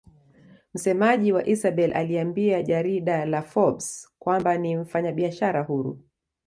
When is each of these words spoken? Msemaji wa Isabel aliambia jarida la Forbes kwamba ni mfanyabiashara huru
Msemaji 0.73 1.31
wa 1.31 1.47
Isabel 1.47 1.93
aliambia 1.93 2.63
jarida 2.63 3.25
la 3.25 3.41
Forbes 3.41 4.09
kwamba 4.19 4.57
ni 4.57 4.75
mfanyabiashara 4.77 5.63
huru 5.63 5.99